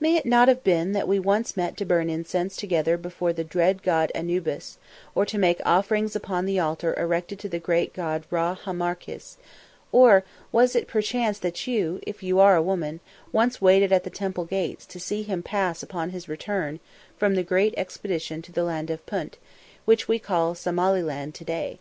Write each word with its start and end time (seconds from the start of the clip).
May 0.00 0.16
it 0.16 0.24
not 0.24 0.48
have 0.48 0.64
been 0.64 0.92
that 0.92 1.06
we 1.06 1.18
once 1.18 1.54
met 1.54 1.76
to 1.76 1.84
burn 1.84 2.08
incense 2.08 2.56
together 2.56 2.96
before 2.96 3.34
the 3.34 3.44
dread 3.44 3.82
god 3.82 4.10
Anubis, 4.14 4.78
or 5.14 5.26
to 5.26 5.36
make 5.36 5.60
offerings 5.66 6.16
upon 6.16 6.46
the 6.46 6.58
altar 6.58 6.94
erected 6.98 7.38
to 7.40 7.48
the 7.50 7.58
great 7.58 7.92
god 7.92 8.24
Ra 8.30 8.56
Hamarkhis; 8.64 9.36
or 9.92 10.24
was 10.50 10.74
it 10.74 10.88
perchance 10.88 11.38
that 11.40 11.66
you, 11.66 12.00
if 12.06 12.22
you 12.22 12.38
are 12.40 12.56
a 12.56 12.62
woman, 12.62 13.00
once 13.32 13.60
waited 13.60 13.92
at 13.92 14.04
the 14.04 14.08
temple 14.08 14.46
gates 14.46 14.86
to 14.86 14.98
see 14.98 15.22
him 15.24 15.42
pass 15.42 15.82
upon 15.82 16.08
his 16.08 16.26
return 16.26 16.80
from 17.18 17.34
the 17.34 17.42
great 17.42 17.74
expedition 17.76 18.40
to 18.40 18.52
the 18.52 18.64
land 18.64 18.88
of 18.88 19.04
Punt, 19.04 19.36
which 19.84 20.08
we 20.08 20.18
call 20.18 20.54
Somaliland 20.54 21.34
to 21.34 21.44
day? 21.44 21.78